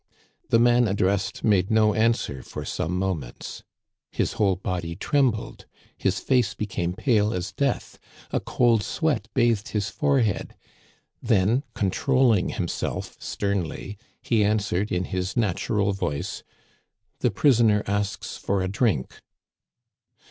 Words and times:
The 0.49 0.57
man 0.57 0.87
addressed 0.87 1.43
made 1.43 1.69
no 1.69 1.93
answer 1.93 2.41
for 2.41 2.65
some 2.65 2.97
mo 2.97 3.13
ments. 3.13 3.61
His 4.11 4.33
whole 4.33 4.55
body 4.55 4.95
trembled, 4.95 5.67
his 5.95 6.19
face 6.19 6.55
became 6.55 6.93
pale 6.93 7.31
as 7.31 7.51
death, 7.51 7.99
a 8.31 8.39
cold 8.39 8.81
sweat 8.81 9.27
bathed 9.35 9.67
his 9.67 9.91
forehead; 9.91 10.55
then, 11.21 11.61
con 11.75 11.91
trolling 11.91 12.49
himself 12.53 13.15
sternly, 13.19 13.95
he 14.23 14.43
answered 14.43 14.91
in 14.91 15.03
his 15.03 15.37
natural 15.37 15.93
voice:" 15.93 16.41
The 17.19 17.29
prisoner 17.29 17.83
asks 17.85 18.37
for 18.37 18.63
a 18.63 18.67
drink." 18.67 19.21